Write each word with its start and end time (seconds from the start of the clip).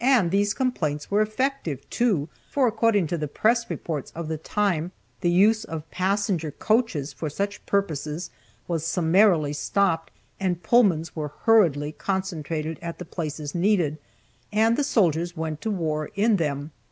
And 0.00 0.30
these 0.30 0.54
complaints 0.54 1.10
were 1.10 1.20
effective, 1.20 1.90
too, 1.90 2.28
for, 2.48 2.68
according 2.68 3.08
to 3.08 3.18
the 3.18 3.26
press 3.26 3.68
reports 3.68 4.12
of 4.14 4.28
the 4.28 4.36
time, 4.38 4.92
the 5.20 5.32
use 5.32 5.64
of 5.64 5.90
passenger 5.90 6.52
coaches 6.52 7.12
for 7.12 7.28
such 7.28 7.66
purposes 7.66 8.30
was 8.68 8.86
summarily 8.86 9.52
stopped 9.52 10.12
and 10.38 10.62
Pullmans 10.62 11.16
were 11.16 11.32
hurriedly 11.42 11.90
concentrated 11.90 12.78
at 12.82 12.98
the 13.00 13.04
places 13.04 13.52
needed, 13.52 13.98
and 14.52 14.76
the 14.76 14.84
soldiers 14.84 15.36
went 15.36 15.60
to 15.62 15.72
war 15.72 16.12
in 16.14 16.36
them. 16.36 16.70